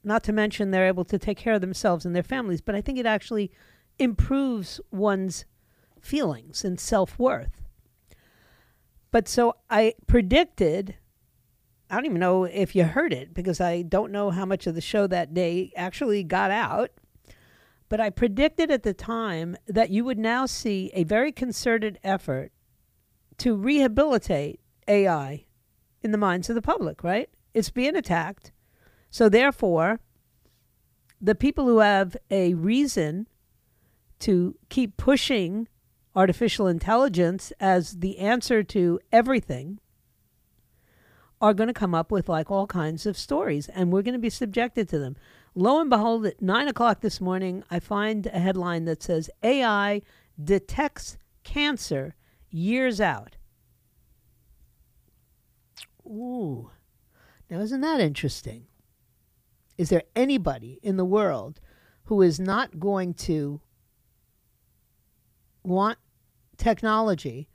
[0.03, 2.81] Not to mention they're able to take care of themselves and their families, but I
[2.81, 3.51] think it actually
[3.99, 5.45] improves one's
[5.99, 7.61] feelings and self worth.
[9.11, 10.95] But so I predicted,
[11.93, 14.73] I don't even know if you heard it because I don't know how much of
[14.73, 16.89] the show that day actually got out.
[17.87, 22.51] But I predicted at the time that you would now see a very concerted effort
[23.37, 25.45] to rehabilitate AI
[26.01, 27.29] in the minds of the public, right?
[27.53, 28.51] It's being attacked.
[29.11, 29.99] So, therefore,
[31.21, 33.27] the people who have a reason
[34.21, 35.67] to keep pushing
[36.15, 39.79] artificial intelligence as the answer to everything
[41.43, 44.19] are going to come up with like all kinds of stories, and we're going to
[44.19, 45.17] be subjected to them.
[45.53, 50.01] Lo and behold, at nine o'clock this morning, I find a headline that says AI
[50.41, 52.15] detects cancer
[52.49, 53.35] years out.
[56.07, 56.71] Ooh.
[57.49, 58.67] Now, isn't that interesting?
[59.77, 61.59] Is there anybody in the world
[62.05, 63.59] who is not going to
[65.61, 65.99] want
[66.55, 67.49] technology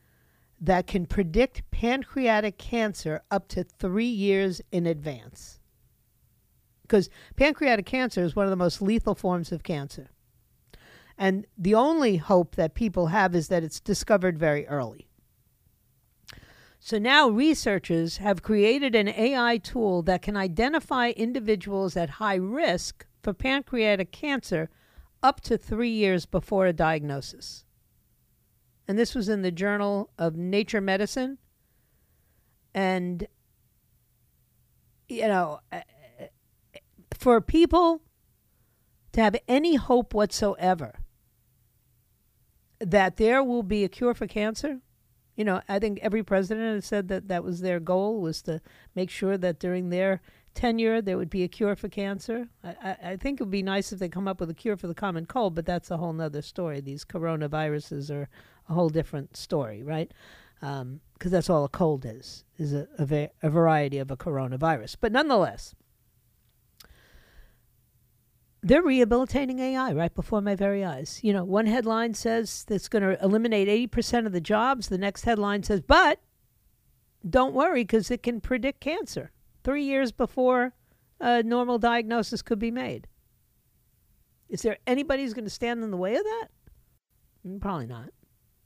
[0.61, 5.61] that can predict pancreatic cancer up to three years in advance?
[6.83, 10.11] Because pancreatic cancer is one of the most lethal forms of cancer.
[11.19, 15.09] And the only hope that people have is that it's discovered very early.
[16.81, 23.05] So now researchers have created an AI tool that can identify individuals at high risk
[23.21, 24.71] for pancreatic cancer
[25.23, 27.65] up to three years before a diagnosis.
[28.89, 31.37] And this was in the Journal of Nature Medicine.
[32.75, 33.29] And,
[35.09, 35.81] you know, uh,
[37.13, 38.01] for people
[39.13, 41.01] to have any hope whatsoever
[42.81, 44.81] that there will be a cure for cancer,
[45.37, 48.61] you know, I think every president has said that that was their goal was to
[48.95, 50.21] make sure that during their
[50.55, 52.49] tenure there would be a cure for cancer.
[52.65, 54.77] I, I, I think it would be nice if they come up with a cure
[54.77, 56.81] for the common cold, but that's a whole nother story.
[56.81, 58.29] These coronaviruses are
[58.69, 60.13] a whole different story, right?
[60.61, 64.17] Because um, that's all a cold is, is a, a, va- a variety of a
[64.17, 64.97] coronavirus.
[65.01, 65.75] But nonetheless,
[68.63, 71.21] they're rehabilitating AI right before my very eyes.
[71.23, 74.89] You know, one headline says that's going to eliminate 80% of the jobs.
[74.89, 76.21] The next headline says, but
[77.29, 79.33] don't worry because it can predict cancer
[79.65, 80.75] three years before
[81.21, 83.07] a normal diagnosis could be made.
[84.49, 86.49] Is there anybody who's going to stand in the way of that?
[87.47, 88.11] Mm, probably not,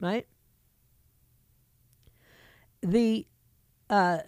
[0.03, 0.27] right?
[2.81, 3.25] The
[3.89, 4.19] uh,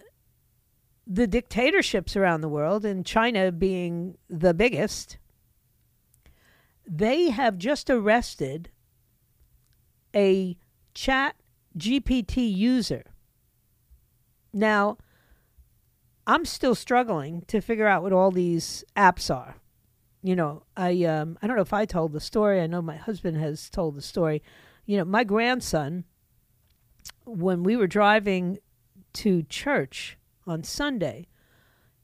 [1.06, 5.18] the dictatorships around the world, and China being the biggest,
[6.86, 8.70] they have just arrested
[10.14, 10.56] a
[10.94, 11.36] chat
[11.76, 13.04] GPT user.
[14.52, 14.96] Now,
[16.26, 19.56] I'm still struggling to figure out what all these apps are.
[20.22, 22.60] You know, I um, I don't know if I told the story.
[22.60, 24.42] I know my husband has told the story.
[24.86, 26.04] You know, my grandson,
[27.24, 28.58] when we were driving
[29.14, 31.26] to church on Sunday,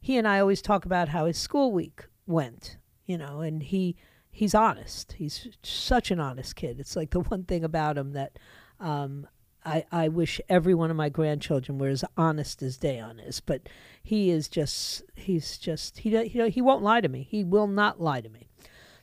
[0.00, 2.76] he and I always talk about how his school week went.
[3.06, 3.96] You know, and he
[4.30, 5.12] he's honest.
[5.12, 6.80] He's such an honest kid.
[6.80, 8.38] It's like the one thing about him that
[8.80, 9.28] um,
[9.64, 13.68] I, I wish every one of my grandchildren were as honest as Dayon is, but
[14.02, 17.26] he is just he's just he he he won't lie to me.
[17.30, 18.48] He will not lie to me.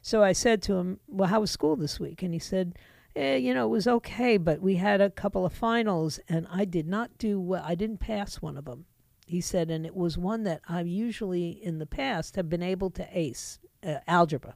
[0.01, 2.77] So I said to him, "Well, how was school this week?" And he said,
[3.19, 6.65] eh, "You know, it was okay, but we had a couple of finals, and I
[6.65, 7.63] did not do well.
[7.65, 8.86] I didn't pass one of them."
[9.29, 12.89] He said, and it was one that I usually in the past have been able
[12.89, 14.55] to ace, uh, algebra.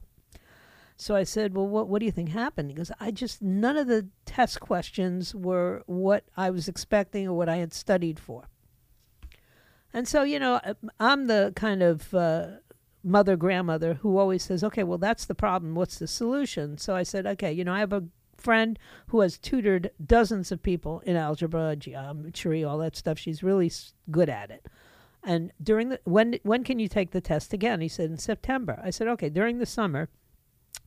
[0.96, 2.70] So I said, Well, what, what do you think happened?
[2.70, 7.34] He goes, I just, none of the test questions were what I was expecting or
[7.34, 8.48] what I had studied for.
[9.92, 12.46] And so, you know, uh, I'm the kind of uh,
[13.02, 15.74] mother, grandmother who always says, Okay, well, that's the problem.
[15.74, 16.78] What's the solution?
[16.78, 18.04] So I said, Okay, you know, I have a
[18.44, 18.78] friend
[19.08, 23.18] who has tutored dozens of people in algebra, geometry, all that stuff.
[23.18, 23.72] She's really
[24.10, 24.66] good at it.
[25.24, 27.80] And during the when when can you take the test again?
[27.80, 28.80] He said in September.
[28.84, 30.10] I said, okay, during the summer,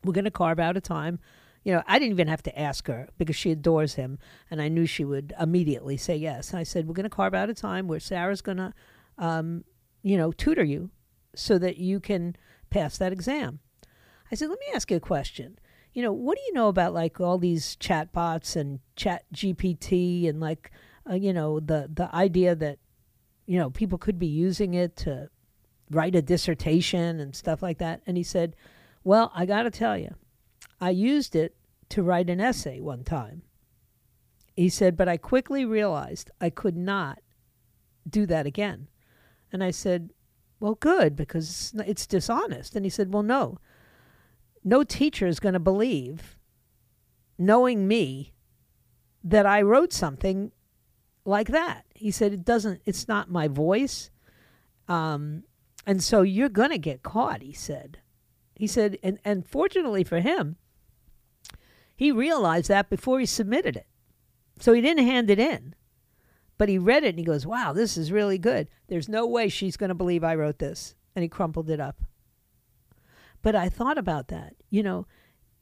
[0.04, 1.20] we're going to carve out a time.
[1.64, 4.70] You know, I didn't even have to ask her because she adores him, and I
[4.70, 6.54] knew she would immediately say yes.
[6.54, 8.74] I said, We're going to carve out a time where Sarah's going to,
[9.18, 9.66] um,
[10.04, 10.92] you know, tutor you
[11.36, 12.36] so that you can
[12.70, 13.60] pass that exam.
[14.32, 15.60] I said, Let me ask you a question.
[15.98, 20.30] You know, what do you know about like all these chat bots and chat GPT
[20.30, 20.70] and like,
[21.10, 22.78] uh, you know, the, the idea that,
[23.48, 25.32] you know, people could be using it to
[25.90, 28.04] write a dissertation and stuff like that?
[28.06, 28.56] And he said,
[29.04, 30.14] well, I got to tell you,
[30.80, 31.56] I used it
[31.90, 33.42] to write an essay one time.
[34.56, 37.24] He said, but I quickly realized I could not
[38.08, 38.88] do that again.
[39.52, 40.12] And I said,
[40.60, 42.76] well, good, because it's dishonest.
[42.76, 43.58] And he said, well, no.
[44.68, 46.38] No teacher is going to believe,
[47.38, 48.34] knowing me,
[49.24, 50.52] that I wrote something
[51.24, 51.86] like that.
[51.96, 54.10] He said, it doesn't, it's not my voice.
[54.90, 55.44] Um,
[55.86, 58.00] and so you're going to get caught, he said.
[58.58, 60.58] He said, and, and fortunately for him,
[61.96, 63.88] he realized that before he submitted it.
[64.60, 65.76] So he didn't hand it in.
[66.58, 68.68] But he read it and he goes, wow, this is really good.
[68.88, 70.94] There's no way she's going to believe I wrote this.
[71.16, 72.02] And he crumpled it up.
[73.42, 74.56] But I thought about that.
[74.70, 75.08] You know,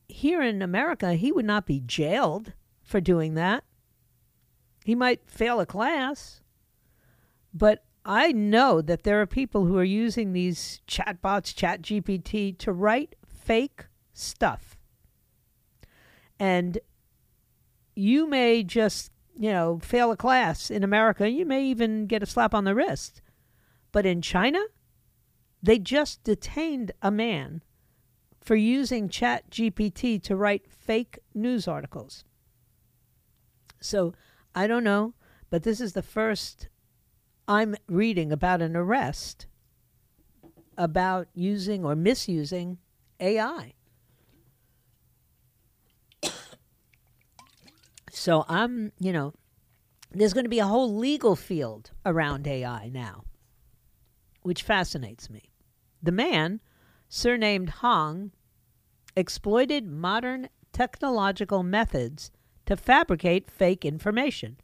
[0.07, 3.63] here in America, he would not be jailed for doing that.
[4.83, 6.41] He might fail a class,
[7.53, 13.15] but I know that there are people who are using these chatbots, ChatGPT, to write
[13.27, 14.77] fake stuff.
[16.39, 16.77] And
[17.95, 21.29] you may just, you know, fail a class in America.
[21.29, 23.21] You may even get a slap on the wrist.
[23.91, 24.59] But in China,
[25.63, 27.63] they just detained a man
[28.45, 32.23] for using ChatGPT to write fake news articles.
[33.81, 34.13] So
[34.53, 35.15] I don't know,
[35.49, 36.69] but this is the first
[37.47, 39.47] I'm reading about an arrest
[40.77, 42.77] about using or misusing
[43.19, 43.73] AI.
[48.11, 49.33] so I'm, you know,
[50.11, 53.23] there's going to be a whole legal field around AI now,
[54.43, 55.49] which fascinates me.
[56.03, 56.61] The man,
[57.15, 58.31] surnamed Hong,
[59.15, 62.29] exploited modern technological methods
[62.65, 64.57] to fabricate fake information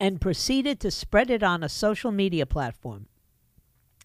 [0.00, 3.06] and proceeded to spread it on a social media platform.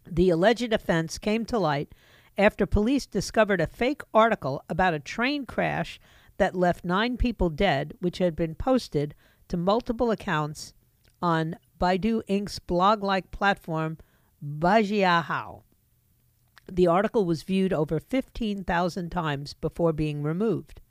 [0.06, 1.96] The alleged offense came to light
[2.38, 6.02] after police discovered a fake article about a train crash
[6.36, 9.16] that left nine people dead, which had been posted
[9.48, 10.74] to multiple accounts
[11.22, 14.00] on Baidu Inc.'s blog like platform,
[14.44, 15.63] Baijiahao.
[16.72, 20.82] The article was viewed over 15,000 times before being removed.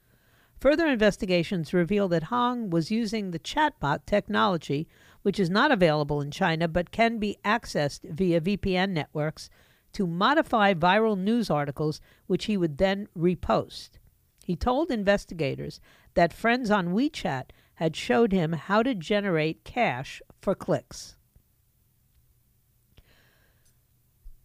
[0.60, 4.86] Further investigations reveal that Hong was using the chatbot technology,
[5.22, 9.50] which is not available in China but can be accessed via VPN networks,
[9.92, 13.90] to modify viral news articles, which he would then repost.
[14.44, 15.80] He told investigators
[16.14, 21.16] that friends on WeChat had showed him how to generate cash for clicks.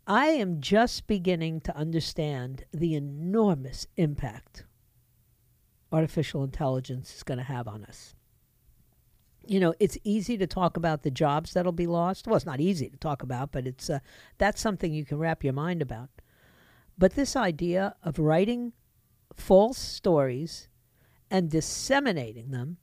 [0.10, 4.64] I am just beginning to understand the enormous impact
[5.92, 8.16] artificial intelligence is going to have on us.
[9.46, 12.28] you know, it's easy to talk about the jobs that'll be lost.
[12.28, 14.00] Well, it's not easy to talk about, but it's uh,
[14.38, 16.10] that's something you can wrap your mind about.
[16.98, 18.74] But this idea of writing
[19.36, 20.68] false stories
[21.32, 22.78] and disseminating them,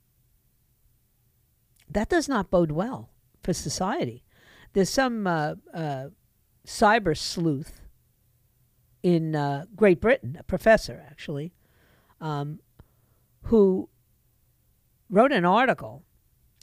[1.90, 3.10] that does not bode well
[3.42, 4.24] for society.
[4.72, 6.06] There's some uh, uh,
[6.66, 7.80] cyber sleuth
[9.02, 11.52] in uh, Great Britain, a professor actually,
[12.20, 12.60] um,
[13.44, 13.88] who
[15.10, 16.02] wrote an article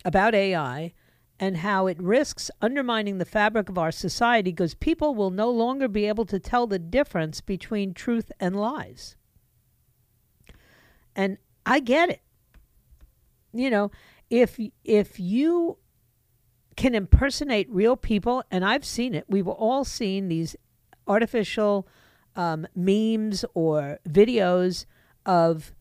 [0.04, 0.94] about AI
[1.40, 5.88] and how it risks undermining the fabric of our society because people will no longer
[5.88, 9.16] be able to tell the difference between truth and lies.
[11.16, 12.22] And I get it.
[13.54, 13.92] You know,
[14.30, 15.78] if if you
[16.76, 20.56] can impersonate real people, and I've seen it, we've all seen these
[21.08, 21.88] artificial
[22.36, 24.86] um, memes or videos
[25.26, 25.74] of,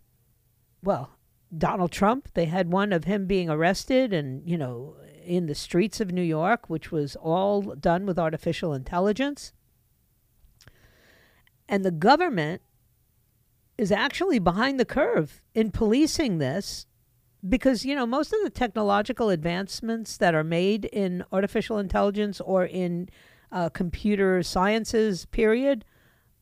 [0.82, 1.16] well,
[1.56, 2.28] Donald Trump.
[2.34, 6.22] They had one of him being arrested and, you know, in the streets of New
[6.22, 9.52] York, which was all done with artificial intelligence.
[11.68, 12.62] And the government
[13.78, 16.86] is actually behind the curve in policing this
[17.48, 22.64] because, you know, most of the technological advancements that are made in artificial intelligence or
[22.64, 23.08] in
[23.50, 25.84] uh, computer sciences, period,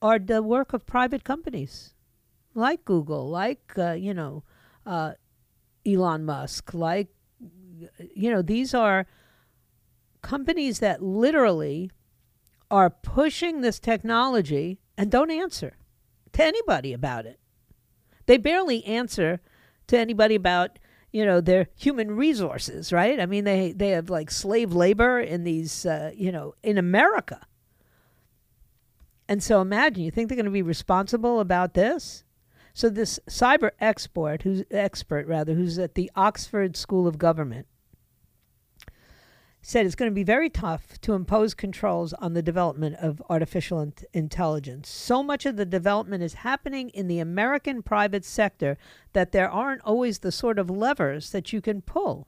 [0.02, 1.94] are the work of private companies
[2.54, 4.42] like Google, like, uh, you know,
[4.84, 5.12] uh,
[5.86, 7.08] Elon Musk, like,
[8.14, 9.06] you know, these are
[10.22, 11.90] companies that literally
[12.70, 15.76] are pushing this technology and don't answer
[16.32, 17.38] to anybody about it.
[18.26, 19.40] They barely answer
[19.86, 20.78] to anybody about
[21.12, 23.20] you know their human resources right?
[23.20, 27.46] I mean they they have like slave labor in these uh, you know in america.
[29.28, 32.24] And so imagine you think they're going to be responsible about this?
[32.72, 37.66] So this cyber expert, who's expert rather, who's at the Oxford School of Government,
[39.68, 43.80] said it's going to be very tough to impose controls on the development of artificial
[43.80, 44.88] in- intelligence.
[44.88, 48.78] So much of the development is happening in the American private sector
[49.12, 52.26] that there aren't always the sort of levers that you can pull.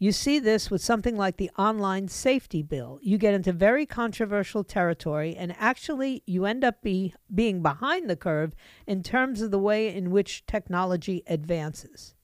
[0.00, 2.98] You see this with something like the online safety bill.
[3.02, 8.16] You get into very controversial territory, and actually, you end up be, being behind the
[8.16, 12.16] curve in terms of the way in which technology advances.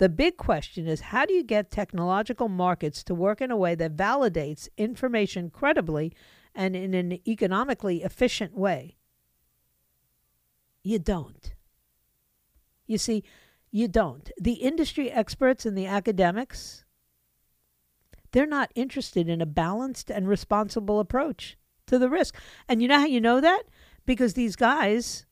[0.00, 3.74] The big question is how do you get technological markets to work in a way
[3.74, 6.14] that validates information credibly
[6.54, 8.96] and in an economically efficient way?
[10.82, 11.52] You don't.
[12.86, 13.24] You see,
[13.70, 14.30] you don't.
[14.40, 16.86] The industry experts and the academics,
[18.32, 22.36] they're not interested in a balanced and responsible approach to the risk.
[22.66, 23.64] And you know how you know that?
[24.06, 25.26] Because these guys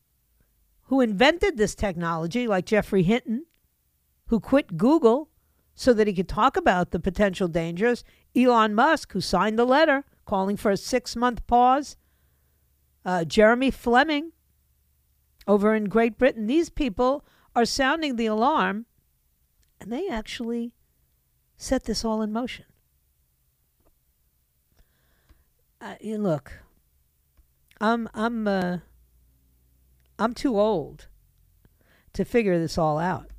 [0.83, 3.47] who invented this technology, like Geoffrey Hinton,
[4.29, 5.29] who quit Google
[5.75, 8.05] so that he could talk about the potential dangers,
[8.35, 11.97] Elon Musk, who signed the letter calling for a six month pause,
[13.05, 14.33] uh, Jeremy Fleming
[15.47, 17.25] over in Great Britain, these people
[17.57, 18.87] are sounding the alarm
[19.81, 20.75] and they actually
[21.57, 22.67] set this all in motion.
[25.81, 26.53] uh, look,
[27.81, 28.79] I'm I'm uh,
[30.19, 31.07] I'm too old
[32.13, 33.31] to figure this all out.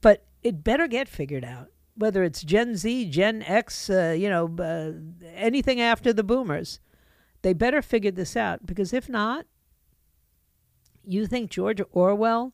[0.00, 1.68] But it better get figured out.
[1.96, 4.92] Whether it's Gen Z, Gen X, uh, you know, uh,
[5.34, 6.80] anything after the boomers,
[7.42, 9.46] they better figure this out because if not,
[11.04, 12.52] you think George Orwell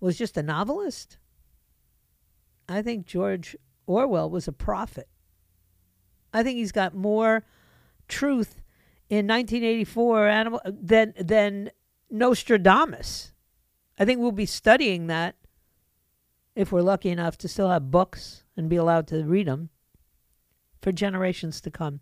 [0.00, 1.18] was just a novelist?
[2.68, 3.56] I think George
[3.86, 5.08] Orwell was a prophet.
[6.32, 7.44] I think he's got more
[8.08, 8.60] truth
[9.08, 11.70] in 1984 animal than than
[12.10, 13.32] Nostradamus.
[13.98, 15.36] I think we'll be studying that
[16.56, 19.68] if we're lucky enough to still have books and be allowed to read them
[20.80, 22.00] for generations to come.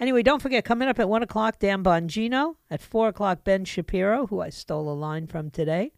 [0.00, 2.56] Anyway, don't forget, coming up at 1 o'clock, Dan Bongino.
[2.68, 5.92] At 4 o'clock, Ben Shapiro, who I stole a line from today.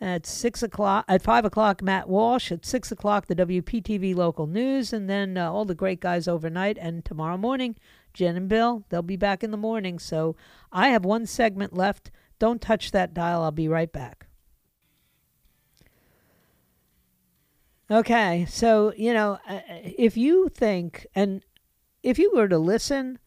[0.00, 2.50] At 6 o'clock, at 5 o'clock, Matt Walsh.
[2.50, 4.94] At 6 o'clock, the WPTV local news.
[4.94, 6.78] And then uh, all the great guys overnight.
[6.80, 7.76] And tomorrow morning,
[8.14, 9.98] Jen and Bill, they'll be back in the morning.
[9.98, 10.34] So
[10.72, 12.10] I have one segment left.
[12.38, 13.42] Don't touch that dial.
[13.42, 14.27] I'll be right back.
[17.90, 21.42] Okay, so, you know, uh, if you think, and
[22.02, 23.18] if you were to listen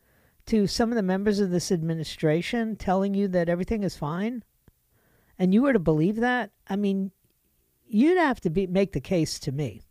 [0.45, 4.43] to some of the members of this administration telling you that everything is fine,
[5.39, 7.11] and you were to believe that, I mean,
[7.87, 9.81] you'd have to be, make the case to me.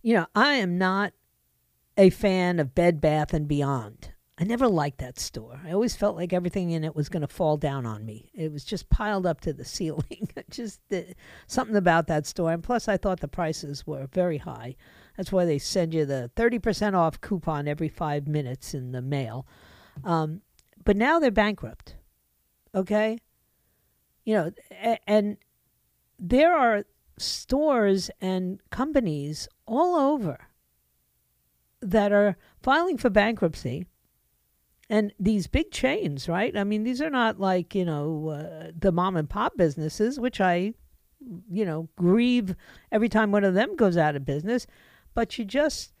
[0.00, 1.12] You know, I am not
[1.96, 4.12] a fan of Bed Bath and Beyond.
[4.40, 5.60] I never liked that store.
[5.64, 8.30] I always felt like everything in it was going to fall down on me.
[8.32, 10.30] It was just piled up to the ceiling.
[10.48, 11.00] just uh,
[11.48, 12.52] something about that store.
[12.52, 14.76] And plus, I thought the prices were very high.
[15.16, 19.44] That's why they send you the 30% off coupon every five minutes in the mail.
[20.04, 20.42] Um,
[20.84, 21.96] but now they're bankrupt.
[22.74, 23.18] Okay?
[24.24, 24.52] You know,
[25.06, 25.36] and
[26.20, 26.84] there are
[27.18, 30.38] stores and companies all over
[31.80, 33.86] that are filing for bankruptcy
[34.90, 36.56] and these big chains right?
[36.56, 40.40] I mean these are not like you know uh, the mom and pop businesses which
[40.40, 40.72] i
[41.50, 42.54] you know grieve
[42.92, 44.66] every time one of them goes out of business.
[45.14, 45.92] But you just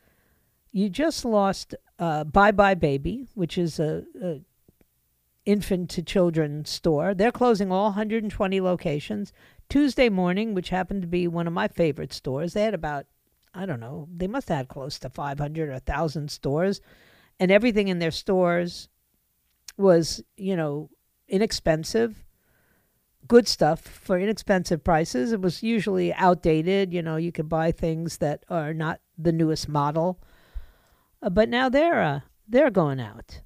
[0.72, 4.40] you just lost uh, buybuy BABY which is a, a
[5.48, 7.14] infant to children store.
[7.14, 9.32] They're closing all 120 locations.
[9.70, 13.06] Tuesday morning, which happened to be one of my favorite stores, they had about,
[13.54, 16.82] I don't know, they must have had close to 500 or 1,000 stores.
[17.40, 18.88] And everything in their stores
[19.76, 20.90] was, you know,
[21.28, 22.24] inexpensive,
[23.26, 25.32] good stuff for inexpensive prices.
[25.32, 26.92] It was usually outdated.
[26.92, 30.20] You know, you could buy things that are not the newest model.
[31.22, 33.42] Uh, but now they're uh, they're going out.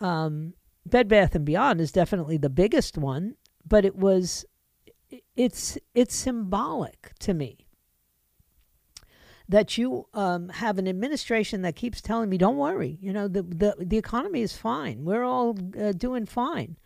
[0.00, 0.54] Um,
[0.86, 4.44] Bed Bath and Beyond is definitely the biggest one, but it was
[5.36, 7.63] it's it's symbolic to me
[9.48, 13.42] that you um, have an administration that keeps telling me, "Don't worry, you know the
[13.42, 15.04] the the economy is fine.
[15.04, 16.76] We're all uh, doing fine,"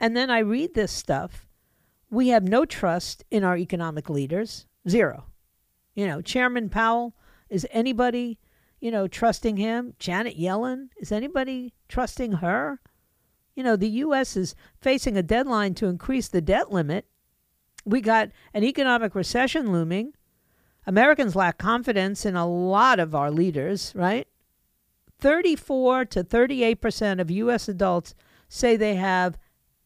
[0.00, 1.46] and then I read this stuff.
[2.10, 4.66] We have no trust in our economic leaders.
[4.88, 5.26] Zero.
[5.94, 7.14] You know, Chairman Powell.
[7.50, 8.38] Is anybody,
[8.80, 9.94] you know, trusting him?
[9.98, 10.88] Janet Yellen.
[10.98, 12.80] Is anybody trusting her?
[13.54, 14.36] You know, the U.S.
[14.36, 17.06] is facing a deadline to increase the debt limit
[17.88, 20.12] we got an economic recession looming.
[20.88, 24.26] Americans lack confidence in a lot of our leaders, right?
[25.18, 27.68] 34 to 38% of U.S.
[27.68, 28.14] adults
[28.48, 29.36] say they have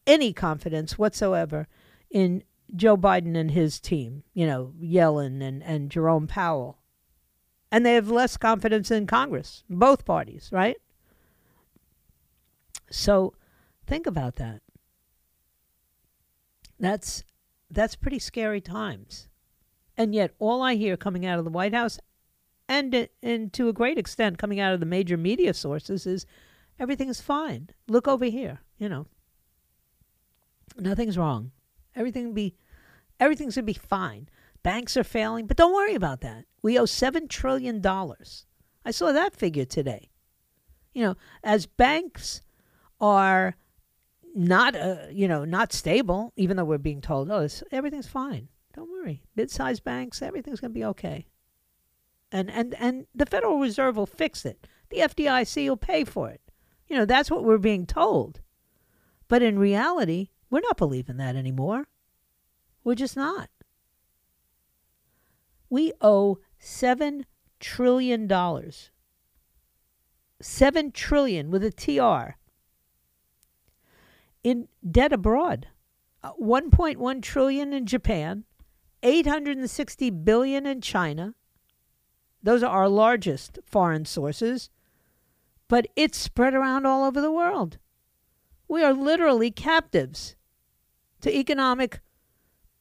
[0.07, 1.67] any confidence whatsoever
[2.09, 2.45] in
[2.77, 6.79] Joe Biden and his team, you know, Yellen and, and Jerome Powell.
[7.73, 10.77] And they have less confidence in Congress, both parties, right?
[12.93, 13.35] So
[13.89, 14.63] think about that.
[16.79, 17.25] That's
[17.73, 19.27] that's pretty scary times.
[20.03, 22.01] And yet, all I hear coming out of the White House,
[22.69, 26.27] and, and to a great extent coming out of the major media sources, is
[26.77, 27.71] everything is fine.
[27.87, 28.59] Look over here.
[28.79, 29.07] You know,
[30.77, 31.53] nothing's wrong.
[31.95, 32.57] Everything be,
[33.21, 34.29] everything's gonna be fine.
[34.65, 36.47] Banks are failing, but don't worry about that.
[36.63, 38.45] We owe seven trillion dollars.
[38.85, 40.11] I saw that figure today.
[40.93, 42.43] You know, as banks
[43.01, 43.55] are
[44.35, 48.91] not uh, you know not stable even though we're being told oh everything's fine don't
[48.91, 49.23] worry.
[49.37, 51.27] Mid-sized banks everything's going to be okay.
[52.31, 54.67] And and and the federal reserve will fix it.
[54.89, 56.41] The FDIC will pay for it.
[56.89, 58.41] You know that's what we're being told.
[59.29, 61.89] But in reality we're not believing that anymore.
[62.85, 63.49] We're just not.
[65.71, 67.25] We owe 7
[67.61, 68.91] trillion dollars.
[70.41, 72.37] 7 trillion with a tr
[74.43, 75.69] in debt abroad.
[76.23, 78.45] Uh, 1.1 trillion in Japan,
[79.03, 81.35] 860 billion in China.
[82.43, 84.71] Those are our largest foreign sources,
[85.69, 87.79] but it's spread around all over the world.
[88.69, 90.35] We are literally captives
[91.21, 92.01] to economic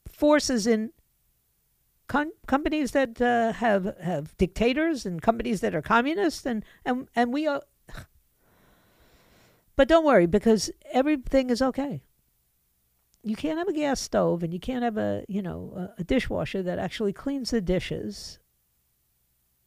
[0.09, 0.91] forces in
[2.07, 7.31] com- companies that uh, have have dictators and companies that are communists and and and
[7.31, 7.61] we are
[9.75, 12.03] but don't worry because everything is okay.
[13.23, 16.03] You can't have a gas stove and you can't have a, you know, a, a
[16.03, 18.39] dishwasher that actually cleans the dishes.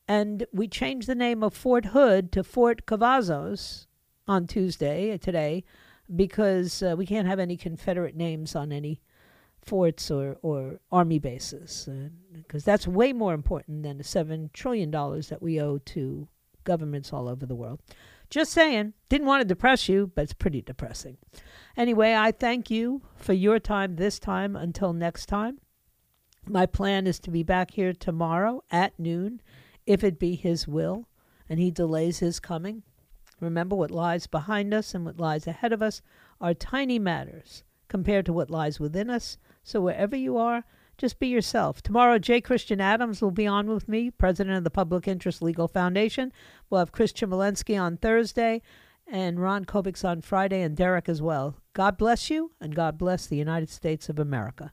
[0.09, 3.86] And we changed the name of Fort Hood to Fort Cavazos
[4.26, 5.64] on Tuesday, uh, today,
[6.14, 9.00] because uh, we can't have any Confederate names on any
[9.64, 11.88] forts or, or army bases,
[12.32, 16.28] because uh, that's way more important than the $7 trillion that we owe to
[16.64, 17.80] governments all over the world.
[18.30, 18.94] Just saying.
[19.08, 21.18] Didn't want to depress you, but it's pretty depressing.
[21.76, 24.56] Anyway, I thank you for your time this time.
[24.56, 25.58] Until next time,
[26.46, 29.40] my plan is to be back here tomorrow at noon,
[29.86, 31.08] if it be His will,
[31.48, 32.82] and He delays His coming.
[33.40, 36.00] Remember, what lies behind us and what lies ahead of us
[36.40, 39.38] are tiny matters compared to what lies within us.
[39.62, 40.64] So, wherever you are,
[40.99, 41.82] just be yourself.
[41.82, 42.40] Tomorrow, J.
[42.40, 46.32] Christian Adams will be on with me, president of the Public Interest Legal Foundation.
[46.68, 48.62] We'll have Chris Chmielewski on Thursday
[49.07, 51.57] and Ron Kovics on Friday and Derek as well.
[51.72, 54.72] God bless you and God bless the United States of America.